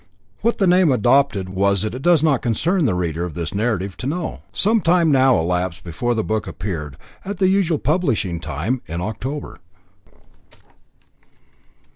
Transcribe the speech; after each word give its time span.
What 0.41 0.57
the 0.57 0.65
name 0.65 0.91
adopted 0.91 1.47
was 1.49 1.83
it 1.83 2.01
does 2.01 2.23
not 2.23 2.41
concern 2.41 2.85
the 2.85 2.95
reader 2.95 3.23
of 3.23 3.35
this 3.35 3.53
narrative 3.53 3.95
to 3.97 4.07
know. 4.07 4.41
Some 4.51 4.81
time 4.81 5.11
now 5.11 5.37
elapsed 5.37 5.83
before 5.83 6.15
the 6.15 6.23
book 6.23 6.47
appeared, 6.47 6.97
at 7.23 7.37
the 7.37 7.49
usual 7.49 7.77
publishing 7.77 8.39
time, 8.39 8.81
in 8.87 8.99
October. 8.99 9.59